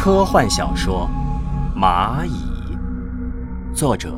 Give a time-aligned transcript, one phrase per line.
[0.00, 1.10] 科幻小说
[1.76, 2.30] 《蚂蚁》，
[3.74, 4.16] 作者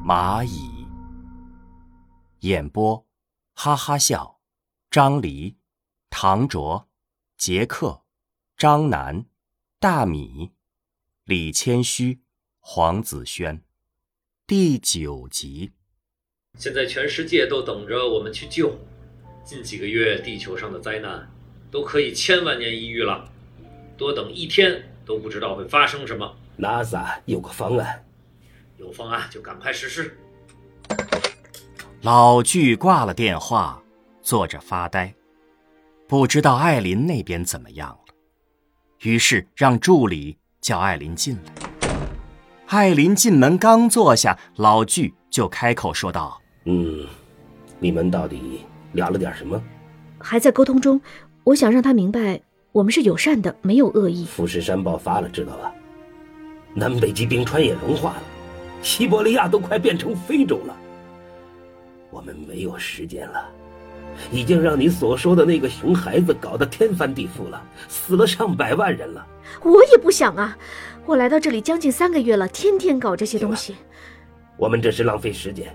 [0.00, 0.86] 蚂蚁，
[2.46, 3.04] 演播
[3.52, 4.38] 哈哈笑，
[4.92, 5.56] 张黎、
[6.08, 6.88] 唐卓、
[7.36, 8.02] 杰克、
[8.56, 9.26] 张楠、
[9.80, 10.52] 大米、
[11.24, 12.20] 李谦虚、
[12.60, 13.64] 黄子轩，
[14.46, 15.72] 第九集。
[16.56, 18.78] 现在全世界都等着我们去救，
[19.44, 21.28] 近几个月地球上的灾难
[21.72, 23.28] 都可以千万年一遇了，
[23.96, 26.36] 多等一天都不知道会发生什么。
[26.58, 28.04] NASA 有个方案，
[28.76, 30.14] 有方案就赶快实施。
[32.02, 33.82] 老巨挂了电话，
[34.20, 35.14] 坐着发呆，
[36.06, 38.14] 不知道艾琳那边怎么样了。
[39.00, 41.52] 于是让助理叫艾琳进来。
[42.66, 47.06] 艾琳进门刚坐下，老巨就开口说道嗯，
[47.78, 49.58] 你们到底聊了点什么？
[50.18, 51.00] 还在沟通中。
[51.44, 54.24] 我想让他明白，我们是友善的，没有恶意。
[54.24, 55.74] 富士山爆发了，知道吧？
[56.74, 58.22] 南北极冰川也融化了，
[58.82, 60.76] 西伯利亚都快变成非洲了。
[62.10, 63.48] 我们没有时间了，
[64.30, 69.26] 已经让你所说的那个熊孩子搞得天翻地覆了，死了上百万人了。
[69.62, 70.56] 我也不想啊！
[71.06, 73.74] 我来到这里将近三个月了，天天搞这些东西。
[74.58, 75.74] 我们这是浪费时间。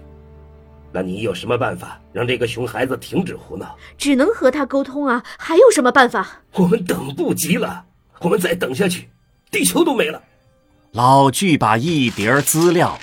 [0.94, 3.76] 那你有什么办法让这个熊孩子停止胡闹？
[3.98, 6.44] 只能和他沟通啊，还有什么办法？
[6.54, 7.84] 我们等不及了，
[8.20, 9.10] 我们再等下去，
[9.50, 10.22] 地球都没了。
[10.92, 13.00] 老巨把一叠资料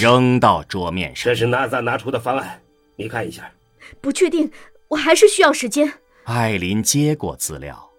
[0.00, 1.34] 扔到桌面上这。
[1.34, 2.58] 是 NASA 拿出的方案，
[2.96, 3.52] 你看一下。
[4.00, 4.50] 不确定，
[4.88, 5.92] 我还是需要时间。
[6.24, 7.90] 艾琳接过资料，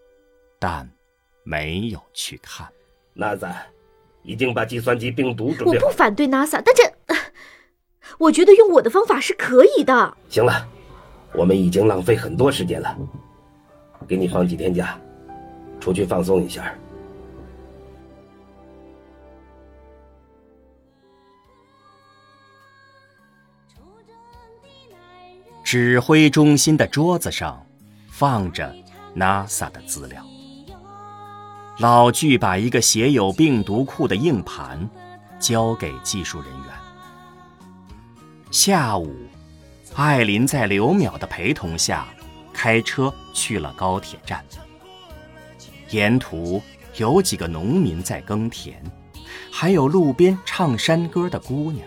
[0.58, 0.90] 但
[1.44, 2.68] 没有去看。
[3.16, 3.54] NASA
[4.24, 5.86] 已经把计算机病毒准备好。
[5.86, 7.16] 我不反对 NASA，但这，呃
[8.18, 10.18] 我觉得用我的方法是可以的。
[10.30, 10.68] 行了，
[11.34, 12.98] 我们已经浪费很多时间了，
[14.08, 15.00] 给你放几天假，
[15.80, 16.74] 出去放松一下。
[25.64, 27.62] 指挥中心的桌子上
[28.10, 28.74] 放着
[29.14, 30.24] NASA 的资料。
[31.80, 34.90] 老巨把一个写有病毒库的硬盘
[35.40, 36.67] 交给技术人员。
[38.50, 39.14] 下午，
[39.94, 42.08] 艾琳在刘淼的陪同下
[42.54, 44.44] 开车去了高铁站。
[45.90, 46.62] 沿途
[46.96, 48.82] 有几个农民在耕田，
[49.52, 51.86] 还有路边唱山歌的姑娘。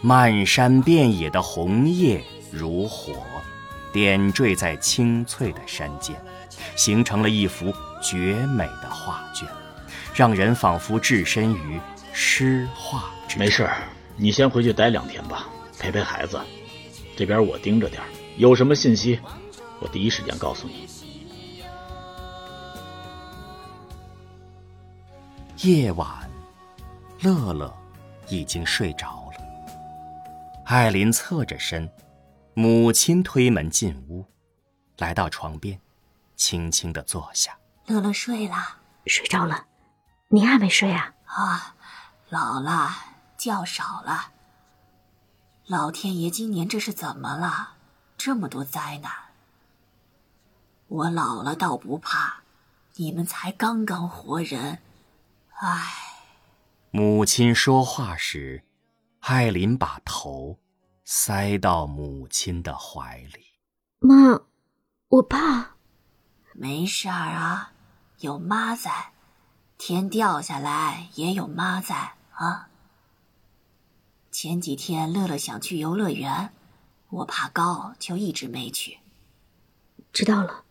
[0.00, 3.14] 漫山遍野的红叶如火，
[3.92, 6.16] 点缀在青翠的山间，
[6.74, 7.72] 形成了一幅
[8.02, 9.48] 绝美的画卷，
[10.14, 11.80] 让人仿佛置身于
[12.12, 13.44] 诗画之中。
[13.44, 13.70] 没事，
[14.16, 15.46] 你先回去待两天吧，
[15.78, 16.40] 陪陪孩子。
[17.16, 19.20] 这边我盯着点儿，有什么信息，
[19.80, 20.88] 我第一时间告诉你。
[25.58, 26.28] 夜晚，
[27.20, 27.72] 乐乐
[28.28, 29.44] 已经睡着了。
[30.66, 31.90] 艾琳侧着身，
[32.54, 34.24] 母亲推门进屋，
[34.98, 35.78] 来到床边，
[36.36, 37.56] 轻轻的坐下。
[37.86, 38.54] 乐乐睡了
[39.06, 39.66] 睡着了，
[40.28, 41.14] 你还没睡啊？
[41.26, 41.74] 啊，
[42.30, 42.90] 老了，
[43.44, 44.32] 觉少了。
[45.66, 47.74] 老天爷今年这是怎么了？
[48.16, 49.12] 这么多灾难。
[50.88, 52.42] 我老了倒不怕，
[52.94, 54.80] 你们才刚刚活人。
[55.56, 55.92] 唉，
[56.90, 58.64] 母亲说话时，
[59.20, 60.58] 艾琳把头
[61.04, 63.44] 塞到母亲的怀里。
[63.98, 64.40] 妈，
[65.08, 65.76] 我怕。
[66.52, 67.72] 没事儿啊，
[68.20, 69.12] 有妈在，
[69.76, 72.68] 天掉下来也有妈在啊。
[74.36, 76.50] 前几天乐乐想去游乐园，
[77.08, 78.98] 我怕高，就一直没去。
[80.12, 80.64] 知道了。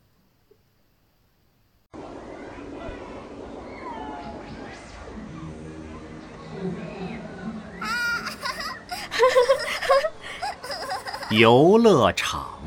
[11.31, 12.59] 游乐场，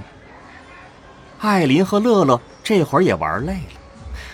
[1.41, 3.79] 艾琳和乐乐这会儿也玩累了，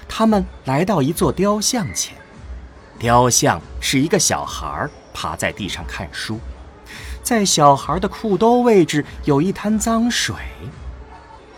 [0.08, 2.16] 他们来到一座雕像前。
[3.00, 6.38] 雕像是一个小孩趴在地上看书，
[7.22, 10.34] 在小孩的裤兜位置有一滩脏水。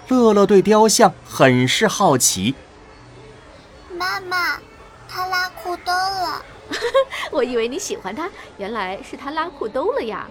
[0.09, 2.55] 乐乐对雕像很是好奇，
[3.99, 4.59] 妈妈，
[5.09, 6.45] 他拉裤兜了。
[7.33, 8.29] 我以为你喜欢他，
[8.59, 10.29] 原来是他拉裤兜了呀。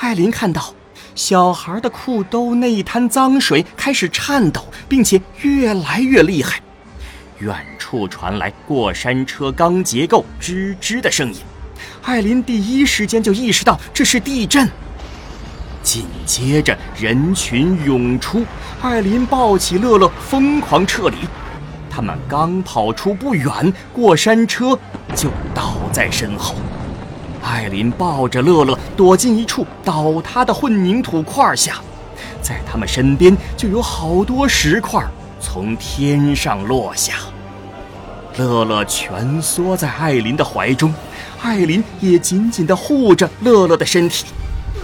[0.00, 0.74] 艾琳看到
[1.18, 6.60] 小孩的裤兜那一滩脏水开始颤抖，并且越来越厉害。
[7.40, 11.40] 远处传来过山车钢结构吱吱的声音，
[12.02, 14.70] 艾琳第一时间就意识到这是地震。
[15.82, 18.44] 紧接着，人群涌出，
[18.80, 21.16] 艾琳抱起乐乐，疯狂撤离。
[21.90, 24.78] 他们刚跑出不远，过山车
[25.16, 26.54] 就倒在身后。
[27.42, 31.76] 艾琳抱着乐乐躲进一处倒塌的混凝土块下，
[32.42, 35.04] 在他们身边就有好多石块
[35.40, 37.14] 从天上落下。
[38.36, 40.94] 乐乐蜷缩在艾琳的怀中，
[41.42, 44.26] 艾琳也紧紧地护着乐乐的身体。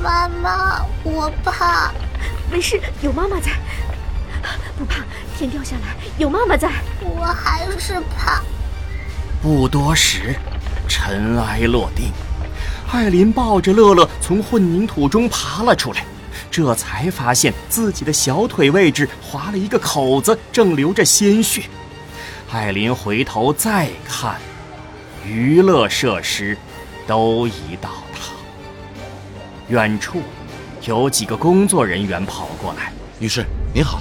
[0.02, 1.92] 妈妈，我怕。
[2.50, 3.52] 没事，有妈妈在，
[4.78, 5.04] 不怕。
[5.36, 6.70] 天掉下来，有妈妈在。
[7.00, 8.42] 我还是怕。
[9.40, 10.34] 不多时，
[10.88, 12.12] 尘埃落定，
[12.90, 16.04] 艾琳抱着乐乐从混凝土中爬了出来，
[16.50, 21.62] 这才发现自己的小腿位置划了一个口子，正流着鲜血。
[22.52, 24.36] 艾琳回头再看，
[25.26, 26.56] 娱乐设施
[27.06, 28.32] 都已倒塌。
[29.68, 30.22] 远处
[30.86, 33.44] 有几个工作人员跑过来：“女士，
[33.74, 34.00] 您好，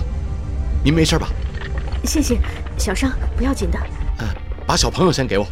[0.84, 1.28] 您没事吧
[2.06, 2.38] ？”“谢谢，
[2.78, 3.80] 小伤不要紧的。
[4.20, 4.28] ”“嗯，
[4.68, 5.48] 把小朋友先给我。”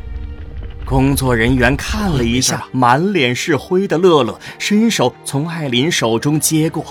[0.91, 6.83] 工作人员看了一下满脸是灰的乐乐，伸手从艾琳手中接过。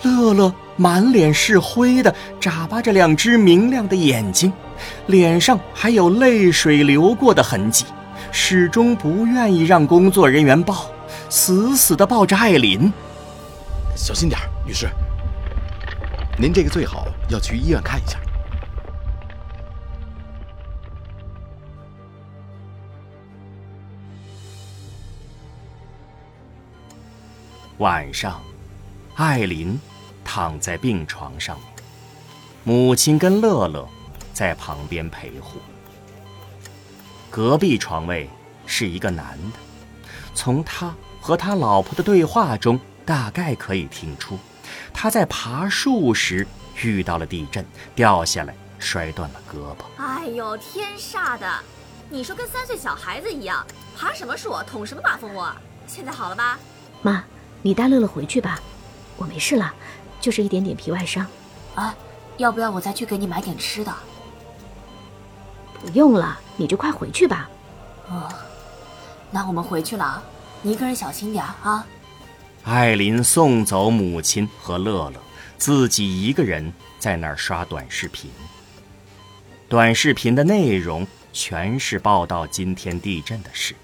[0.00, 4.50] 乐乐满脸是灰的，眨巴着两只明亮的眼睛。
[5.08, 7.84] 脸上还有泪水流过的痕迹，
[8.30, 10.86] 始终不愿意让工作人员抱，
[11.28, 12.90] 死死地抱着艾琳。
[13.94, 14.88] 小心点，女士。
[16.38, 18.18] 您这个最好要去医院看一下。
[27.82, 28.40] 晚上，
[29.16, 29.76] 艾琳
[30.24, 31.66] 躺在病床上面，
[32.62, 33.88] 母亲跟乐乐。
[34.32, 35.58] 在旁边陪护。
[37.28, 38.30] 隔壁床位
[38.66, 39.58] 是一个男的，
[40.32, 44.38] 从他和他老婆的对话中，大概可以听出，
[44.94, 46.46] 他在爬树时
[46.82, 49.84] 遇到了地震，掉下来摔断了胳膊。
[50.02, 51.46] 哎呦，天煞的！
[52.08, 53.66] 你说跟三岁小孩子一样，
[53.98, 55.52] 爬什么树，捅什么马蜂窝？
[55.86, 56.58] 现在好了吧？
[57.02, 57.22] 妈，
[57.62, 58.60] 你带乐乐回去吧，
[59.16, 59.72] 我没事了，
[60.20, 61.26] 就是一点点皮外伤。
[61.74, 61.94] 啊，
[62.36, 63.94] 要不要我再去给你买点吃的？
[65.80, 67.48] 不用了，你就快回去吧。
[68.08, 68.28] 哦，
[69.30, 70.22] 那我们回去了，
[70.60, 71.86] 你一个人小心点啊。
[72.64, 75.20] 艾琳送走母亲和乐乐，
[75.56, 78.30] 自己一个人在那儿刷短视频。
[79.68, 83.74] 短视频的内容全是报道今天地震的事。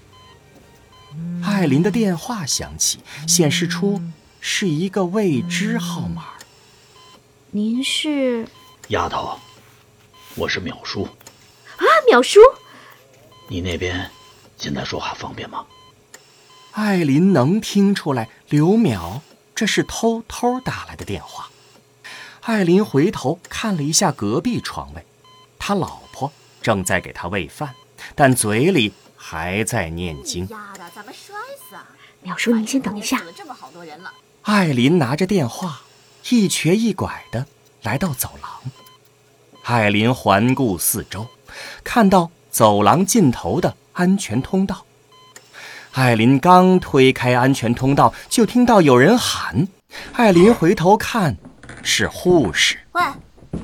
[1.43, 4.01] 艾琳的电话响起，显示出
[4.39, 6.33] 是一个未知号码。
[7.51, 8.47] 您是？
[8.89, 9.39] 丫头，
[10.35, 11.03] 我是淼叔。
[11.03, 12.39] 啊，淼叔，
[13.47, 14.09] 你那边
[14.57, 15.65] 现在说话方便吗？
[16.71, 19.21] 艾琳能听出来，刘淼
[19.55, 21.49] 这是偷偷打来的电话。
[22.41, 25.05] 艾琳回头看了一下隔壁床位，
[25.57, 27.73] 他老婆正在给他喂饭，
[28.15, 30.47] 但嘴里还在念经。
[30.47, 31.35] 丫的，咱们摔
[31.69, 31.85] 死啊！
[32.23, 33.21] 淼叔，您先等一下。
[33.35, 34.11] 这么好多人了。
[34.43, 35.81] 艾琳拿着电话，
[36.29, 37.45] 一瘸一拐的
[37.83, 38.49] 来到走廊。
[39.63, 41.27] 艾琳环顾四周。
[41.83, 44.85] 看到走廊尽头的安全通道，
[45.91, 49.67] 艾琳刚推开安全通道，就听到有人喊。
[50.13, 51.35] 艾琳回头看，
[51.83, 52.79] 是护士。
[52.93, 53.03] 喂，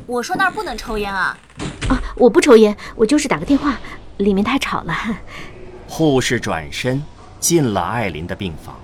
[0.06, 1.38] 我说那儿不能抽烟啊！
[1.88, 3.80] 啊，我不抽烟，我就是打个电话，
[4.18, 4.94] 里面太吵了。
[5.88, 7.04] 护士转身
[7.40, 8.76] 进了艾琳的病房。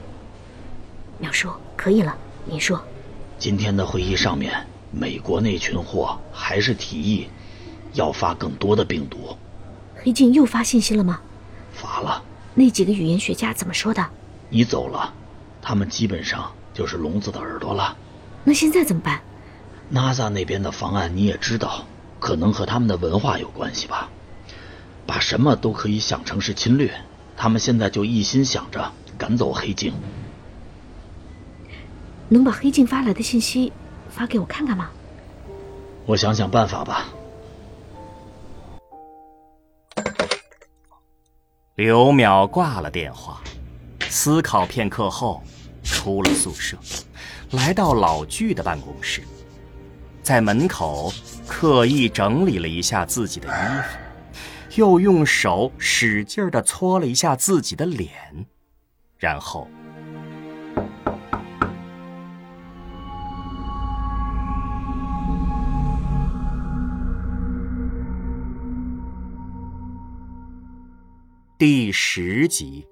[1.22, 2.82] 淼叔，可以了，您说。
[3.38, 7.30] 今天的会议上面，美国那群货还是提议。
[7.94, 9.36] 要发更多的病毒，
[9.98, 11.20] 黑镜又发信息了吗？
[11.74, 12.24] 发了。
[12.54, 14.02] 那几个语言学家怎么说的？
[14.48, 15.14] 你走了，
[15.62, 17.98] 他们基本上就是聋子的耳朵了。
[18.46, 19.20] 那现在怎么办
[19.94, 21.84] ？NASA 那边的方案你也知道，
[22.18, 24.10] 可能和他们的文化有关系吧。
[25.12, 26.90] 把什么都可以想成是侵略，
[27.36, 29.94] 他们现在就一心想着赶走黑镜。
[32.30, 33.74] 能把黑镜发来的信息
[34.10, 34.90] 发给我看看吗？
[36.06, 37.08] 我想想办法吧。
[41.76, 43.42] 刘淼挂了电话，
[44.08, 45.44] 思考片刻后，
[45.84, 46.78] 出了宿舍，
[47.50, 49.22] 来到老巨的办公室，
[50.24, 51.12] 在门口
[51.46, 53.98] 刻意整理了一下自己的衣服，
[54.76, 58.46] 又用手使劲的搓了一下自己的脸，
[59.18, 59.68] 然后。
[71.58, 72.88] 第十集。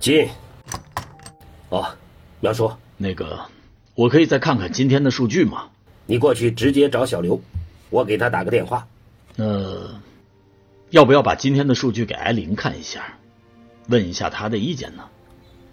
[0.00, 0.28] 进。
[1.68, 1.86] 哦，
[2.40, 3.40] 苗叔，那个，
[3.94, 5.70] 我可以再看看今天的数据吗？
[6.06, 7.40] 你过去直接找小刘，
[7.88, 8.86] 我给他打个电话。
[9.36, 10.00] 那，
[10.90, 13.04] 要不要把今天的数据给艾琳看一下，
[13.88, 15.02] 问一下她的意见呢？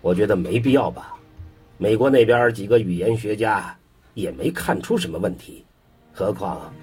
[0.02, 1.16] 我觉得没必要吧。
[1.78, 3.76] 美国那边几个语言学家
[4.14, 5.66] 也没看出什么问题，
[6.14, 6.74] 何况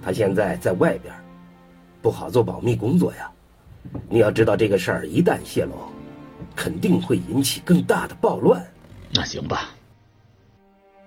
[0.00, 1.14] 他现在在外边，
[2.00, 3.30] 不好做保密工作呀。
[4.08, 5.74] 你要知道，这个事儿一旦泄露，
[6.54, 8.64] 肯定会引起更大的暴乱。
[9.12, 9.70] 那行吧。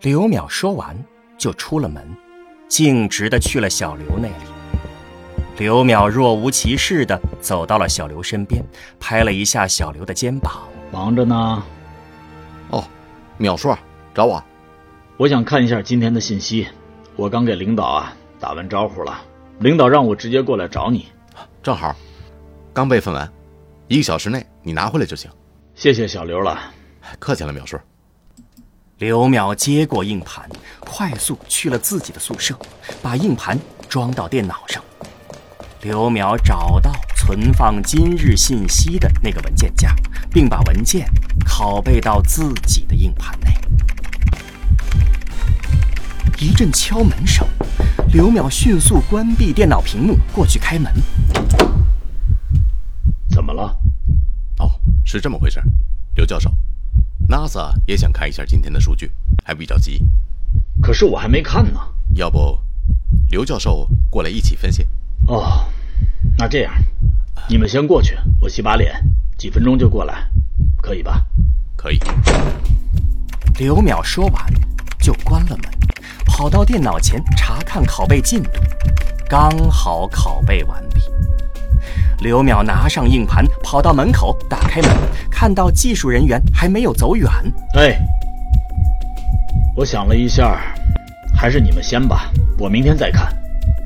[0.01, 0.98] 刘淼说完
[1.38, 2.05] 就出了门，
[2.67, 4.55] 径直的去了小刘那里。
[5.58, 8.62] 刘淼若无其事地走到了小刘身边，
[9.00, 11.64] 拍了一下小刘的肩膀：“忙着呢。
[12.72, 12.84] ”“哦，
[13.40, 13.74] 淼叔，
[14.14, 14.44] 找我？
[15.16, 16.68] 我想看一下今天的信息。
[17.16, 19.18] 我刚给领导啊打完招呼了，
[19.60, 21.08] 领导让我直接过来找你。
[21.64, 21.96] 正好，
[22.74, 23.32] 刚备份完，
[23.88, 25.32] 一个小时内你拿回来就行。
[25.74, 26.60] 谢谢小刘了，
[27.18, 27.80] 客气了，淼叔。”
[29.00, 30.50] 刘淼接过硬盘，
[30.82, 32.58] 快速去了自己的宿舍，
[33.02, 33.58] 把硬盘
[33.88, 34.84] 装到电脑上。
[35.86, 39.96] 刘淼找到存放今日信息的那个文件夹，
[40.32, 41.08] 并把文件
[41.46, 43.54] 拷贝到自己的硬盘内。
[46.39, 47.48] 一阵敲门声，
[48.12, 50.92] 刘淼迅速关闭电脑屏幕，过去开门。
[53.30, 53.77] 怎么了？
[54.58, 54.72] 哦，
[55.04, 55.62] 是这么回事，
[56.15, 56.51] 刘教授
[57.30, 59.12] ，NASA 也想看一下今天的数据，
[59.44, 60.04] 还比较急。
[60.82, 61.80] 可是我还没看呢。
[62.15, 62.58] 要不，
[63.30, 64.88] 刘教授过来一起分析？
[65.27, 65.65] 哦，
[66.38, 66.72] 那这样，
[67.50, 68.94] 你们先过去，我洗把脸，
[69.38, 70.24] 几分钟就过来，
[70.82, 71.25] 可以吧？
[71.75, 72.00] 可以。
[73.58, 74.46] 刘淼说完，
[75.00, 75.62] 就关了门，
[76.25, 78.51] 跑到电脑前查看拷贝进度，
[79.27, 81.01] 刚好拷贝完毕。
[82.20, 84.91] 刘淼拿上硬盘，跑到门口，打开门，
[85.32, 87.27] 看到技术人员还没有走远。
[87.74, 87.98] 哎，
[89.75, 90.62] 我想了一下，
[91.36, 93.34] 还是你们先吧，我明天再看。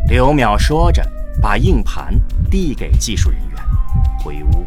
[0.10, 1.02] 刘淼说着。
[1.42, 2.14] 把硬盘
[2.52, 3.58] 递给技术人员，
[4.20, 4.66] 回屋。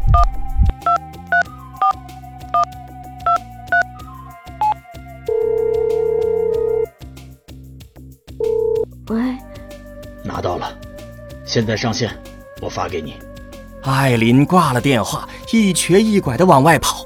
[9.09, 9.21] 喂，
[10.23, 10.75] 拿到了，
[11.45, 12.09] 现在上线，
[12.59, 13.13] 我发给你。
[13.83, 17.05] 艾琳挂了电话，一瘸一拐的往外跑，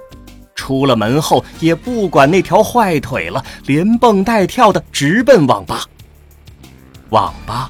[0.55, 5.83] 出了门后也不管那条坏腿了，连蹦带跳的直奔网吧。
[7.09, 7.69] 网吧。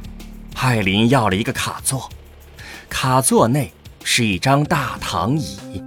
[0.60, 2.10] 艾琳要了一个卡座，
[2.90, 3.72] 卡座内
[4.04, 5.82] 是一张大躺椅，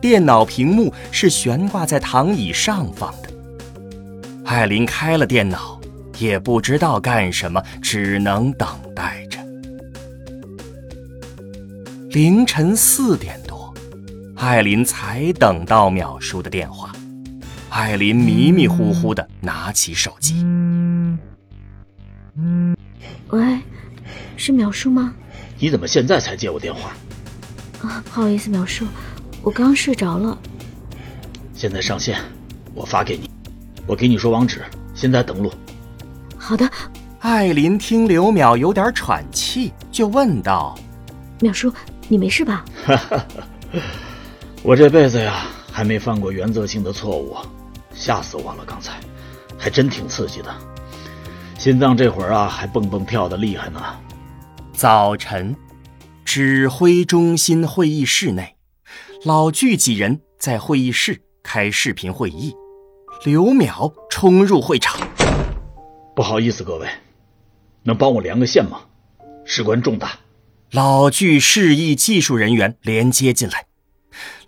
[0.00, 3.30] 电脑屏幕是悬挂在躺椅上方的。
[4.44, 5.80] 艾琳开了电脑，
[6.18, 9.40] 也不知道干什么，只能等待着。
[12.10, 13.74] 凌晨四点多，
[14.36, 16.92] 艾琳才等到淼叔的电话。
[17.70, 20.44] 艾琳迷迷糊糊的拿起手机，
[23.30, 23.58] 喂。
[24.36, 25.14] 是淼叔吗？
[25.58, 26.92] 你怎么现在才接我电话？
[27.80, 28.86] 啊，不好意思，淼叔，
[29.42, 30.36] 我刚刚睡着了。
[31.54, 32.20] 现在上线，
[32.74, 33.30] 我发给你。
[33.86, 34.62] 我给你说网址，
[34.94, 35.52] 现在登录。
[36.36, 36.68] 好的。
[37.20, 40.76] 艾琳听刘淼有点喘气，就问道
[41.38, 41.72] ：“淼叔，
[42.08, 43.24] 你没事吧？”哈哈，
[44.64, 47.36] 我这辈子呀，还没犯过原则性的错误，
[47.94, 48.64] 吓死我了！
[48.66, 48.94] 刚才
[49.56, 50.52] 还真挺刺激的，
[51.56, 53.80] 心脏这会儿啊，还蹦蹦跳的厉害呢。
[54.72, 55.54] 早晨，
[56.24, 58.56] 指挥中心会议室内，
[59.24, 62.54] 老巨几人在会议室开视频会议。
[63.24, 64.98] 刘淼冲入会场，
[66.16, 66.88] 不好意思，各位，
[67.84, 68.80] 能帮我连个线吗？
[69.44, 70.18] 事关重大。
[70.72, 73.66] 老巨示意技术人员连接进来。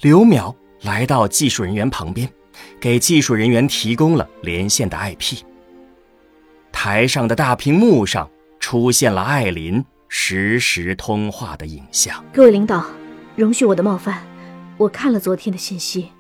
[0.00, 2.28] 刘淼来到技术人员旁边，
[2.81, 5.43] 给技术人员提供了连线的 IP。
[6.73, 8.28] 台上的大屏幕上
[8.59, 9.85] 出现了艾琳。
[10.16, 12.25] 实时通话的影像。
[12.33, 12.87] 各位领导，
[13.35, 14.23] 容许我的冒犯，
[14.76, 16.11] 我看了昨天的信息。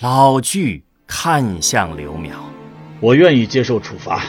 [0.00, 2.30] 老巨看向刘淼，
[3.00, 4.22] 我愿意接受处罚。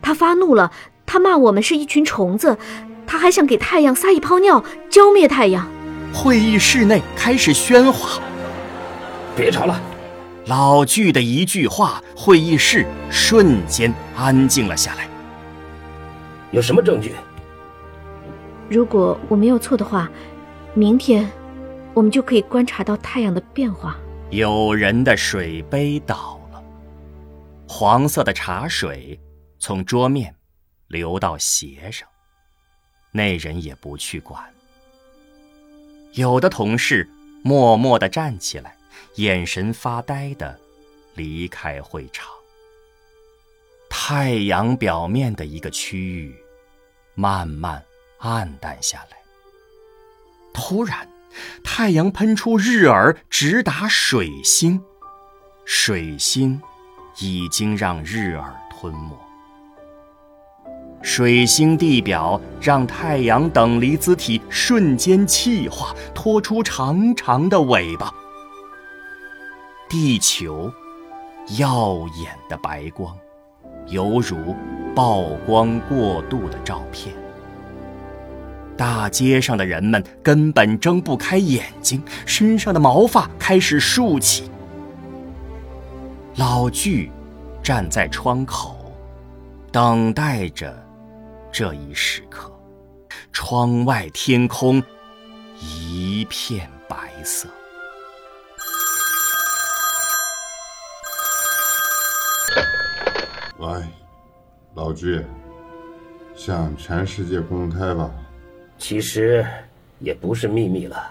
[0.00, 0.72] 他发怒了，
[1.04, 2.56] 他骂我们是一群虫子，
[3.06, 5.68] 他还想给太阳撒一泡尿，浇灭太阳。
[6.10, 8.18] 会议室内开始喧哗。
[9.36, 9.78] 别吵了！
[10.46, 15.06] 老巨的一句话，会议室瞬间安静了下来。
[16.50, 17.12] 有什么证据？
[18.74, 20.10] 如果我没有错的话，
[20.74, 21.30] 明天
[21.94, 23.96] 我们就可以观察到太阳的变化。
[24.30, 26.60] 有人的水杯倒了，
[27.68, 29.16] 黄色的茶水
[29.60, 30.34] 从桌面
[30.88, 32.08] 流到鞋上，
[33.12, 34.42] 那人也不去管。
[36.14, 37.08] 有的同事
[37.44, 38.76] 默默地站起来，
[39.14, 40.58] 眼神发呆地
[41.14, 42.26] 离开会场。
[43.88, 46.34] 太阳表面的一个区域
[47.14, 47.80] 慢慢
[48.24, 49.18] 暗淡下来。
[50.54, 51.06] 突然，
[51.62, 54.82] 太阳喷出日饵，直达水星。
[55.66, 56.60] 水星
[57.18, 59.10] 已经让日饵吞没。
[61.02, 68.10] 水星地表让太阳等离子体瞬间气化，拖出长长的尾巴。
[69.86, 70.72] 地球
[71.58, 73.14] 耀眼的白光，
[73.88, 74.56] 犹如
[74.94, 77.14] 曝光过度的照片。
[78.76, 84.50] 大街上的人们根本睁不开眼睛，身上的毛发开始竖起。
[86.36, 87.10] 老巨
[87.62, 88.92] 站在窗口，
[89.70, 90.74] 等待着。
[91.52, 92.52] 这一时刻，
[93.30, 94.82] 窗外天空
[95.60, 97.48] 一片白色。
[103.60, 103.88] 来，
[104.74, 105.24] 老巨，
[106.34, 108.10] 向全世界公开吧。
[108.86, 109.42] 其实
[109.98, 111.10] 也不是秘密了，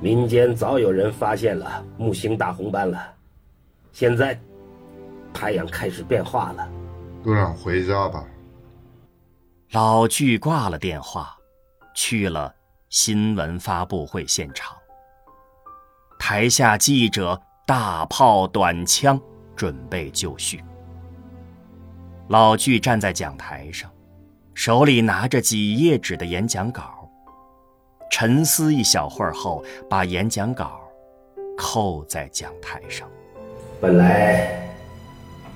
[0.00, 3.12] 民间早有人发现了木星大红斑了。
[3.90, 4.40] 现在，
[5.34, 6.70] 太阳开始变化了。
[7.24, 8.24] 都让回家吧。
[9.72, 11.36] 老巨挂了电话，
[11.92, 12.54] 去了
[12.88, 14.72] 新闻发布会现场。
[16.20, 17.36] 台下记者
[17.66, 19.20] 大炮短枪
[19.56, 20.62] 准备就绪。
[22.28, 23.90] 老巨站在讲台上，
[24.60, 27.08] 手里拿着几页纸的演讲稿，
[28.10, 30.82] 沉思一小会儿后，把演讲稿
[31.56, 33.08] 扣在讲台上。
[33.80, 34.68] 本来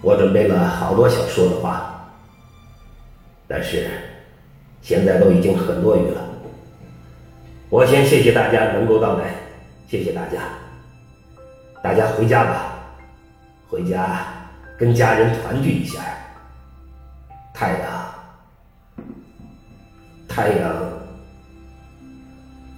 [0.00, 2.02] 我准备了好多想说的话。
[3.46, 3.90] 但是，
[4.80, 6.26] 现在都已经很多余了。
[7.68, 9.34] 我先谢谢大家能够到来，
[9.86, 10.44] 谢谢大家。
[11.82, 12.78] 大家回家吧，
[13.68, 14.24] 回家
[14.78, 16.00] 跟家人团聚一下。
[17.52, 18.03] 太阳，
[20.34, 20.92] 太阳，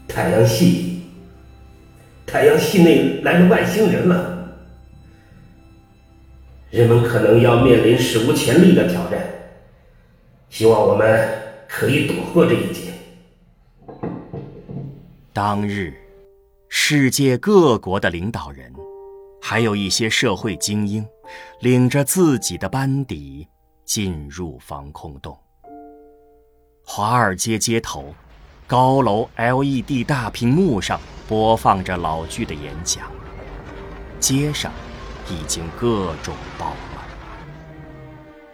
[0.06, 1.00] 太阳系，
[2.26, 4.46] 太阳系内来了外星人了，
[6.70, 9.26] 人们可能要面临史无前例的挑战。
[10.50, 11.30] 希望我们
[11.66, 12.92] 可以躲过这一劫。
[15.32, 15.94] 当日，
[16.68, 18.70] 世界各国的领导人，
[19.40, 21.02] 还有一些社会精英，
[21.60, 23.48] 领着自己的班底
[23.86, 25.34] 进入防空洞。
[26.88, 28.14] 华尔街街头，
[28.64, 33.02] 高楼 LED 大屏幕上播放着老巨的演讲，
[34.20, 34.70] 街上
[35.28, 37.04] 已经各种爆满。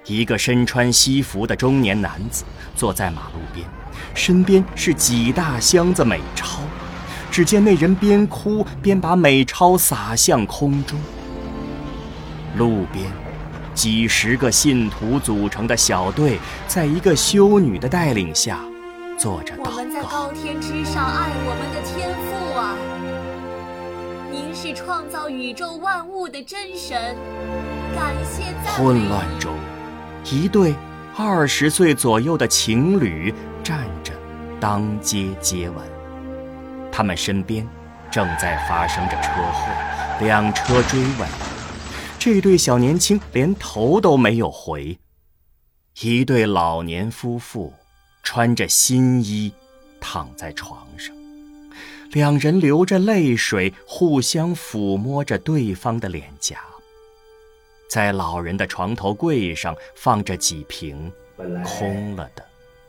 [0.06, 3.68] 一个身穿西服的中年男子坐在马路边，
[4.14, 6.58] 身边是几大箱子美钞。
[7.30, 10.98] 只见那人边哭边把美钞撒向空中。
[12.56, 13.12] 路边，
[13.74, 18.58] 几十个信徒组成的小队，在一个修女的带领下，
[19.18, 19.70] 做着祷告。
[19.70, 22.76] 我们在高天之上爱我们的天父啊！
[24.30, 27.16] 您是创造宇宙万物的真神，
[27.94, 29.54] 感谢在混乱中。
[30.24, 30.74] 一对
[31.16, 34.12] 二十岁左右的情侣站着，
[34.60, 35.78] 当街接吻。
[36.92, 37.66] 他们身边
[38.10, 39.72] 正在发生着车祸，
[40.20, 41.51] 两车追尾。
[42.24, 44.96] 这对小年轻连头都没有回。
[46.02, 47.74] 一对老年夫妇
[48.22, 49.52] 穿着新衣，
[50.00, 51.12] 躺在床上，
[52.12, 56.58] 两人流着泪水，互相抚摸着对方的脸颊。
[57.90, 61.10] 在老人的床头柜上放着几瓶
[61.64, 62.44] 空了的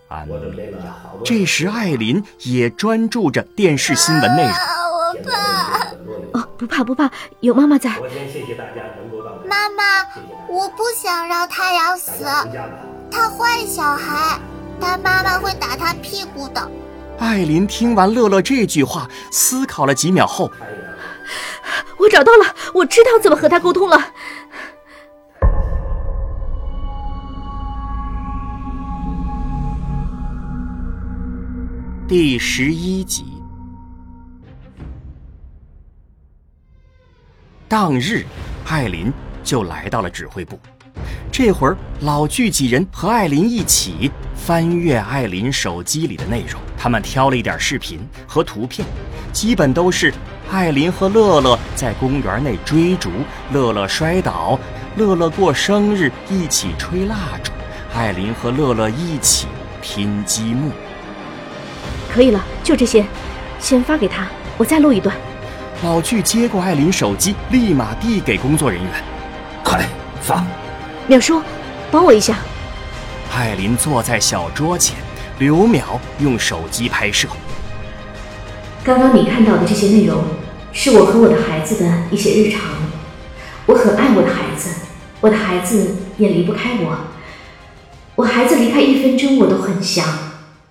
[0.10, 1.20] 安眠药。
[1.26, 4.52] 这时，艾琳也专注着电视新闻内容。
[4.52, 5.92] 我怕。
[6.34, 8.00] 哦，不怕不怕，有妈妈在。
[9.54, 9.84] 妈妈，
[10.48, 12.26] 我不想让太阳死，
[13.12, 14.40] 他坏小孩，
[14.82, 16.72] 他妈妈会打他屁股的。
[17.20, 20.50] 艾琳听完乐乐这句话，思考了几秒后，
[22.00, 24.04] 我找到了，我知道怎么和他沟通了。
[32.08, 33.26] 第十一集。
[37.68, 38.26] 当日，
[38.68, 39.12] 艾琳
[39.44, 40.60] 就来到了指挥部。
[41.32, 46.62] 这会儿，老巨几人和艾琳一起翻阅艾琳手机里的内容。
[46.78, 48.88] 他们挑了一点视频和图片，
[49.32, 50.14] 基本都是
[50.52, 53.10] 艾琳和乐乐在公园内追逐，
[53.52, 54.60] 乐乐摔倒，
[54.96, 57.52] 乐乐过生日一起吹蜡烛，
[57.96, 59.48] 艾琳和乐乐一起
[59.82, 60.72] 拼积木。
[62.14, 63.06] 可以了，就这些。
[63.60, 64.28] 先发给他，
[64.58, 65.16] 我再录一段。
[65.84, 68.92] 老巨接过艾琳手机，立马递给工作人员
[69.74, 69.90] ：“快
[70.22, 70.46] 发！”
[71.10, 71.42] 淼叔，
[71.92, 72.38] 帮我一下。
[73.34, 74.96] 艾琳坐在小桌前，
[75.40, 75.82] 刘淼
[76.20, 77.28] 用手机拍摄。
[78.84, 80.24] 刚刚你看到的这些内容，
[80.72, 82.62] 是我和我的孩子的一些日常。
[83.66, 84.70] 我很爱我的孩子，
[85.20, 86.96] 我的孩子也离不开我。
[88.16, 90.06] 我孩子离开一分钟我都很想，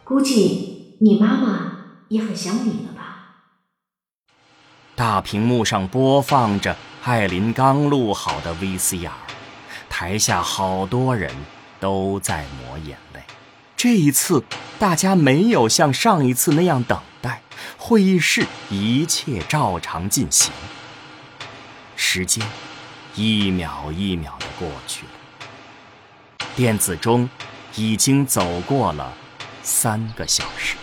[0.05, 1.73] 估计你妈妈
[2.09, 3.03] 也很想你了吧？
[4.95, 9.11] 大屏幕上播放着艾琳刚录好的 VCR，
[9.89, 11.35] 台下好多人
[11.81, 13.21] 都在抹眼泪。
[13.77, 14.45] 这一次，
[14.79, 17.43] 大家没有像上一次那样等待，
[17.77, 20.53] 会议室一切照常进行。
[21.97, 22.47] 时间
[23.17, 26.47] 一秒一秒的过去了。
[26.55, 27.29] 电子钟
[27.75, 29.13] 已经走过了
[29.65, 30.77] 三个小时，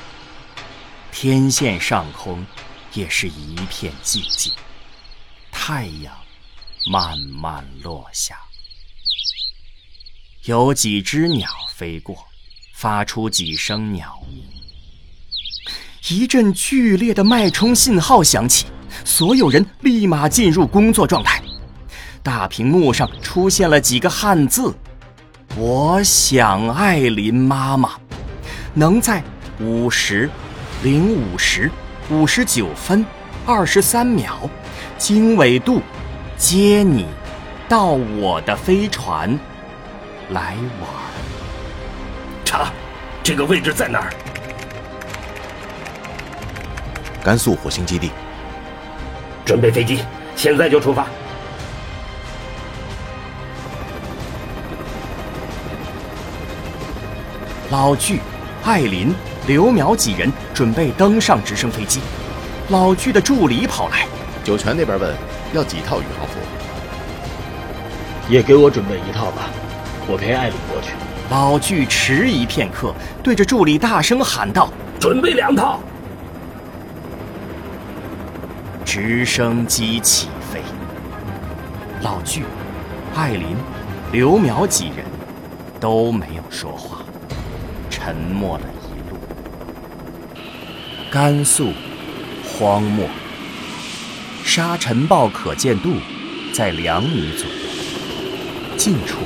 [1.14, 2.46] 天线上空
[2.92, 4.52] 也是一片寂静，
[5.62, 6.12] 太阳
[6.90, 8.40] 慢慢落下，
[10.46, 12.16] 有几只鸟飞过，
[12.74, 14.42] 发出几声鸟鸣。
[16.08, 18.68] 一阵剧烈的脉冲信号响起，
[19.04, 21.44] 所有人立马进入工作状态。
[22.24, 24.74] 大屏幕上出现了几个汉字。
[25.58, 28.00] 我想艾琳妈妈
[28.74, 29.22] 能在
[29.60, 30.30] 五十
[30.84, 31.70] 零五时
[32.10, 33.06] 五十九分
[33.46, 34.50] 二十三秒
[35.00, 35.82] 经纬度
[36.38, 37.08] 接你
[37.70, 39.40] 到我的飞船
[40.32, 40.90] 来玩。
[42.44, 42.70] 查，
[43.24, 44.14] 这个位置在哪儿？
[47.24, 48.12] 甘肃火星基地。
[49.46, 50.04] 准备飞机，
[50.36, 51.08] 现在就出发。
[57.72, 58.20] 老巨、
[58.66, 59.16] 艾琳、
[59.48, 62.02] 刘淼几人准备登上直升飞机。
[62.70, 64.08] 老巨的助理跑来，
[64.44, 65.16] 酒泉那边问
[65.54, 66.40] 要几套宇航服，
[68.28, 69.50] 也给我准备一套吧，
[70.08, 70.94] 我陪艾琳过去。
[71.30, 75.80] 老巨迟疑片刻，对着助理大声喊道：“准备两套。”
[78.84, 80.62] 直升机起飞，
[82.02, 82.44] 老巨、
[83.16, 83.56] 艾琳、
[84.12, 85.06] 刘淼几人
[85.80, 87.06] 都没有说话。
[87.92, 89.18] 沉默了一路。
[91.12, 91.72] 甘肃
[92.44, 93.08] 荒漠，
[94.52, 95.94] 沙尘暴可见度
[96.52, 97.54] 在两米左右。
[98.76, 99.20] 近处